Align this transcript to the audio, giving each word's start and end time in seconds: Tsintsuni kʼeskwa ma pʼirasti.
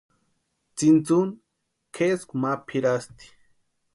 Tsintsuni 0.75 1.31
kʼeskwa 1.95 2.35
ma 2.41 2.51
pʼirasti. 2.67 3.25